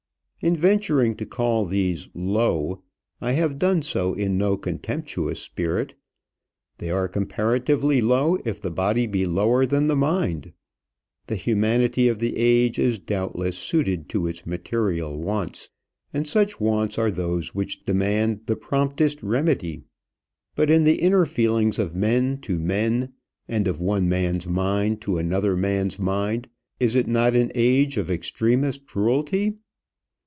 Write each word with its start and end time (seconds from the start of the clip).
In 0.43 0.55
venturing 0.55 1.13
to 1.17 1.25
call 1.27 1.65
these 1.67 2.09
low, 2.15 2.81
I 3.21 3.33
have 3.33 3.59
done 3.59 3.83
so 3.83 4.15
in 4.15 4.39
no 4.39 4.57
contemptuous 4.57 5.39
spirit; 5.39 5.93
they 6.79 6.89
are 6.89 7.07
comparatively 7.07 8.01
low 8.01 8.39
if 8.43 8.59
the 8.59 8.71
body 8.71 9.05
be 9.05 9.27
lower 9.27 9.67
than 9.67 9.85
the 9.85 9.95
mind. 9.95 10.51
The 11.27 11.35
humanity 11.35 12.07
of 12.07 12.17
the 12.17 12.37
age 12.37 12.79
is 12.79 12.97
doubtless 12.97 13.55
suited 13.55 14.09
to 14.09 14.25
its 14.25 14.47
material 14.47 15.15
wants, 15.15 15.69
and 16.11 16.27
such 16.27 16.59
wants 16.59 16.97
are 16.97 17.11
those 17.11 17.53
which 17.53 17.85
demand 17.85 18.47
the 18.47 18.55
promptest 18.55 19.21
remedy. 19.21 19.83
But 20.55 20.71
in 20.71 20.85
the 20.85 20.95
inner 21.03 21.27
feelings 21.27 21.77
of 21.77 21.93
men 21.95 22.39
to 22.41 22.57
men, 22.57 23.13
and 23.47 23.67
of 23.67 23.79
one 23.79 24.09
man's 24.09 24.47
mind 24.47 25.01
to 25.01 25.19
another 25.19 25.55
man's 25.55 25.99
mind, 25.99 26.49
is 26.79 26.95
it 26.95 27.05
not 27.07 27.35
an 27.35 27.51
age 27.53 27.97
of 27.97 28.09
extremest 28.09 28.87
cruelty? 28.87 29.57